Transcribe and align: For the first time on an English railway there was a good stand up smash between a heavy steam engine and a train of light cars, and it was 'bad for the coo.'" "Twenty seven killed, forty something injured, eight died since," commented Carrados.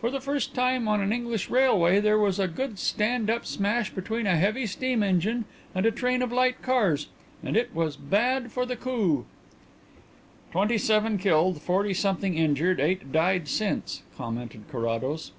For 0.00 0.10
the 0.10 0.18
first 0.22 0.54
time 0.54 0.88
on 0.88 1.02
an 1.02 1.12
English 1.12 1.50
railway 1.50 2.00
there 2.00 2.16
was 2.18 2.38
a 2.38 2.48
good 2.48 2.78
stand 2.78 3.28
up 3.28 3.44
smash 3.44 3.90
between 3.90 4.26
a 4.26 4.34
heavy 4.38 4.64
steam 4.64 5.02
engine 5.02 5.44
and 5.74 5.84
a 5.84 5.90
train 5.90 6.22
of 6.22 6.32
light 6.32 6.62
cars, 6.62 7.08
and 7.42 7.54
it 7.54 7.74
was 7.74 7.94
'bad 7.94 8.50
for 8.50 8.64
the 8.64 8.76
coo.'" 8.76 9.26
"Twenty 10.52 10.78
seven 10.78 11.18
killed, 11.18 11.60
forty 11.60 11.92
something 11.92 12.34
injured, 12.34 12.80
eight 12.80 13.12
died 13.12 13.46
since," 13.46 14.00
commented 14.16 14.62
Carrados. 14.72 15.32